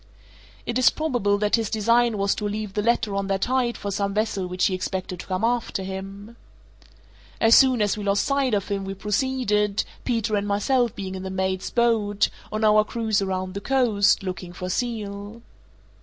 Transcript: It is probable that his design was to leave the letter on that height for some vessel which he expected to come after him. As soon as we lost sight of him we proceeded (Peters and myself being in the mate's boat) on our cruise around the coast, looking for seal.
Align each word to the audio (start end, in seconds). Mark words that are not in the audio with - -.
It 0.65 0.79
is 0.79 0.89
probable 0.89 1.37
that 1.37 1.57
his 1.57 1.69
design 1.69 2.17
was 2.17 2.33
to 2.33 2.47
leave 2.47 2.73
the 2.73 2.81
letter 2.81 3.13
on 3.13 3.27
that 3.27 3.45
height 3.45 3.77
for 3.77 3.91
some 3.91 4.15
vessel 4.15 4.47
which 4.47 4.65
he 4.65 4.73
expected 4.73 5.19
to 5.19 5.27
come 5.27 5.43
after 5.43 5.83
him. 5.83 6.37
As 7.39 7.53
soon 7.53 7.83
as 7.83 7.95
we 7.95 8.03
lost 8.03 8.25
sight 8.25 8.55
of 8.55 8.69
him 8.69 8.83
we 8.83 8.95
proceeded 8.95 9.83
(Peters 10.03 10.35
and 10.37 10.47
myself 10.47 10.95
being 10.95 11.13
in 11.13 11.21
the 11.21 11.29
mate's 11.29 11.69
boat) 11.69 12.29
on 12.51 12.63
our 12.63 12.83
cruise 12.83 13.21
around 13.21 13.53
the 13.53 13.61
coast, 13.61 14.23
looking 14.23 14.53
for 14.53 14.69
seal. 14.71 15.43